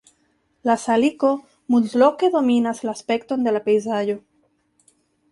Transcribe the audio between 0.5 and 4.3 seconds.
La saliko multloke dominas la aspekton de la pejzaĝo.